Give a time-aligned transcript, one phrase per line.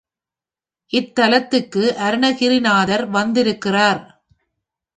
[0.93, 4.01] இத்தலத்துக்கு அருணகிரிநாதர் வந்திருக்கிறார்.